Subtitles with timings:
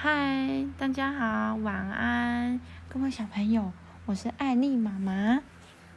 [0.00, 3.72] 嗨，大家好，晚安，各位小朋友，
[4.06, 5.42] 我是艾丽妈妈，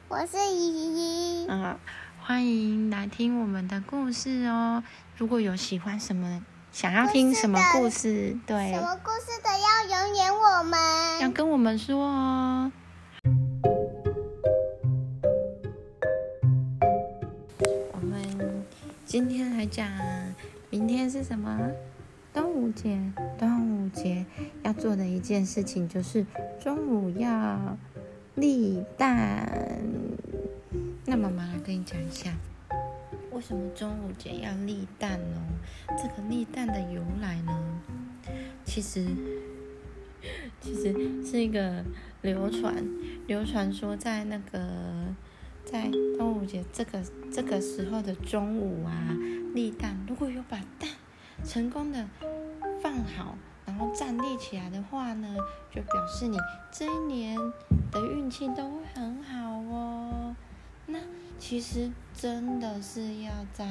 [0.07, 1.47] 我是依依。
[1.47, 1.77] 啊，
[2.19, 4.83] 欢迎来听我们的故事哦。
[5.17, 10.79] 如果有喜欢什么，想要听什么故事，对，什么故事的要留言我们，
[11.21, 12.71] 要跟我们说哦。
[17.91, 18.65] 我们
[19.05, 19.87] 今天来讲，
[20.71, 21.55] 明天是什么？
[22.33, 22.99] 端午节。
[23.37, 24.25] 端午节
[24.63, 26.25] 要做的一件事情就是
[26.59, 27.77] 中午要
[28.35, 29.81] 立蛋。
[31.05, 32.31] 那妈妈来跟你讲一下，
[33.31, 35.41] 为什么中午节要立蛋呢？
[35.97, 37.81] 这个立蛋的由来呢？
[38.63, 39.05] 其实，
[40.61, 41.83] 其实是一个
[42.21, 42.75] 流传，
[43.27, 45.13] 流传说在那个
[45.65, 49.17] 在端午节这个这个时候的中午啊，
[49.55, 50.90] 立蛋，如果有把蛋
[51.43, 52.07] 成功的
[52.81, 55.35] 放好，然后站立起来的话呢，
[55.69, 56.37] 就表示你
[56.71, 57.37] 这一年
[57.91, 60.35] 的运气都会很好哦。
[60.85, 60.99] 那
[61.39, 63.65] 其实真的是要在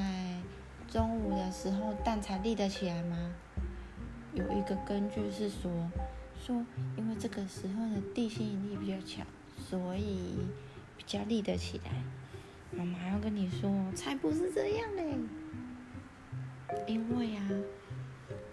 [0.87, 3.33] 中午的时候蛋才立得起来吗？
[4.33, 5.71] 有一个根据是说，
[6.39, 6.65] 说
[6.97, 9.25] 因为这个时候的地心引力比较强，
[9.57, 10.37] 所以
[10.97, 11.91] 比较立得起来。
[12.71, 15.13] 妈妈要跟你说，才不是这样嘞，
[16.87, 17.49] 因为啊，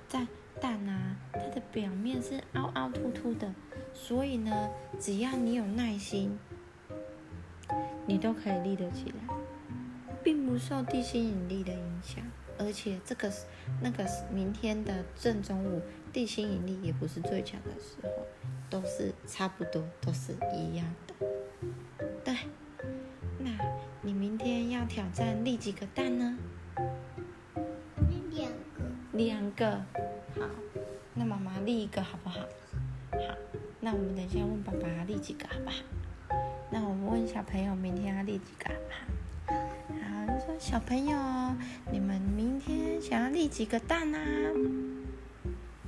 [0.09, 0.27] 在
[0.61, 3.53] 蛋啊，它的表面是凹凹凸凸的，
[3.93, 6.39] 所以呢，只要你有耐心，
[8.07, 9.35] 你都可以立得起来，
[10.23, 12.25] 并不受地心引力的影响。
[12.61, 13.31] 而且这个
[13.81, 15.81] 那个明天的正中午，
[16.13, 18.27] 地心引力也不是最强的时候，
[18.69, 21.15] 都是差不多，都是一样的。
[22.25, 22.37] 对，
[23.39, 23.51] 那
[24.03, 26.37] 你明天要挑战立几个蛋呢？
[29.27, 29.71] 两个。
[30.39, 30.47] 好，
[31.15, 32.39] 那妈妈立一个好不好？
[33.11, 33.19] 好，
[33.81, 35.75] 那我们等一下问爸爸立几个好不好？
[36.71, 39.01] 那我们问小朋友明天要立几个好不好？
[40.01, 41.19] 好，就说小朋友，
[41.91, 44.21] 你们明天想要立几个蛋啊？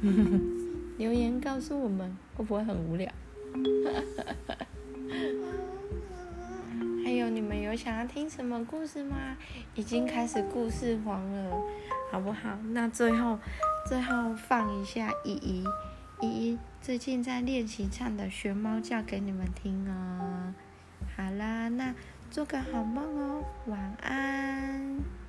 [0.98, 3.08] 留言告诉我们，会不会很无聊？
[7.04, 9.36] 还有，你们有想要听什么故事吗？
[9.74, 11.62] 已经开始故事黄了，
[12.10, 12.56] 好不好？
[12.72, 13.38] 那最后，
[13.86, 15.64] 最后放一下依依，
[16.20, 20.52] 依依最近在练习唱的学猫叫给你们听哦。
[21.16, 21.94] 好啦，那。
[22.30, 25.19] 做个好梦哦，晚安。